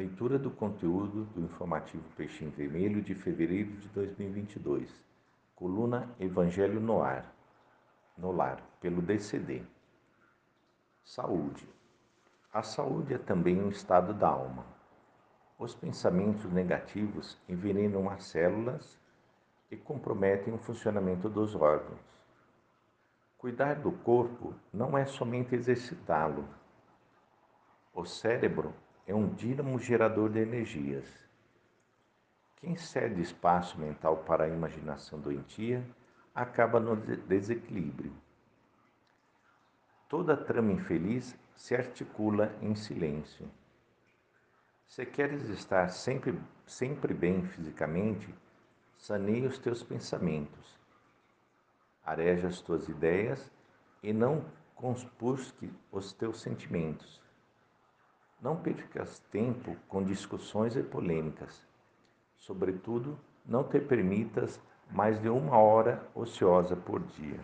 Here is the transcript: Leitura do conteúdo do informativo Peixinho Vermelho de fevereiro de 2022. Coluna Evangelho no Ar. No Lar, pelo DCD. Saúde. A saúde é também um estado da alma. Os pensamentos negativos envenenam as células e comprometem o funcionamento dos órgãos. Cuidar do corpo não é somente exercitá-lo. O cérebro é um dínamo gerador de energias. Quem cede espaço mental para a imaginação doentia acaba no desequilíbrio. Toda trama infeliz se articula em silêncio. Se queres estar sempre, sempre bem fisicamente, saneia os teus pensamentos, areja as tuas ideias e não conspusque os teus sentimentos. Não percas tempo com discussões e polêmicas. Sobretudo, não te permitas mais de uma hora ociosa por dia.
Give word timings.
Leitura 0.00 0.38
do 0.38 0.50
conteúdo 0.50 1.26
do 1.26 1.42
informativo 1.42 2.02
Peixinho 2.16 2.50
Vermelho 2.52 3.02
de 3.02 3.14
fevereiro 3.14 3.72
de 3.72 3.88
2022. 3.88 4.90
Coluna 5.54 6.08
Evangelho 6.18 6.80
no 6.80 7.02
Ar. 7.02 7.30
No 8.16 8.32
Lar, 8.32 8.62
pelo 8.80 9.02
DCD. 9.02 9.62
Saúde. 11.04 11.68
A 12.50 12.62
saúde 12.62 13.12
é 13.12 13.18
também 13.18 13.60
um 13.60 13.68
estado 13.68 14.14
da 14.14 14.28
alma. 14.28 14.64
Os 15.58 15.74
pensamentos 15.74 16.50
negativos 16.50 17.38
envenenam 17.46 18.08
as 18.08 18.24
células 18.24 18.98
e 19.70 19.76
comprometem 19.76 20.54
o 20.54 20.58
funcionamento 20.58 21.28
dos 21.28 21.54
órgãos. 21.54 22.00
Cuidar 23.36 23.74
do 23.74 23.92
corpo 23.92 24.54
não 24.72 24.96
é 24.96 25.04
somente 25.04 25.54
exercitá-lo. 25.54 26.48
O 27.92 28.06
cérebro 28.06 28.72
é 29.10 29.14
um 29.14 29.28
dínamo 29.28 29.76
gerador 29.76 30.30
de 30.30 30.38
energias. 30.38 31.04
Quem 32.58 32.76
cede 32.76 33.20
espaço 33.20 33.76
mental 33.76 34.18
para 34.18 34.44
a 34.44 34.48
imaginação 34.48 35.18
doentia 35.18 35.84
acaba 36.32 36.78
no 36.78 36.94
desequilíbrio. 36.94 38.12
Toda 40.08 40.36
trama 40.36 40.70
infeliz 40.70 41.36
se 41.56 41.74
articula 41.74 42.54
em 42.62 42.76
silêncio. 42.76 43.50
Se 44.86 45.04
queres 45.04 45.48
estar 45.48 45.88
sempre, 45.88 46.38
sempre 46.64 47.12
bem 47.12 47.44
fisicamente, 47.48 48.32
saneia 48.96 49.48
os 49.48 49.58
teus 49.58 49.82
pensamentos, 49.82 50.78
areja 52.04 52.46
as 52.46 52.60
tuas 52.60 52.88
ideias 52.88 53.50
e 54.04 54.12
não 54.12 54.44
conspusque 54.76 55.68
os 55.90 56.12
teus 56.12 56.40
sentimentos. 56.40 57.20
Não 58.42 58.56
percas 58.56 59.18
tempo 59.30 59.76
com 59.86 60.02
discussões 60.02 60.74
e 60.74 60.82
polêmicas. 60.82 61.62
Sobretudo, 62.36 63.18
não 63.44 63.62
te 63.62 63.78
permitas 63.80 64.60
mais 64.90 65.20
de 65.20 65.28
uma 65.28 65.58
hora 65.58 66.02
ociosa 66.14 66.74
por 66.74 67.00
dia. 67.00 67.40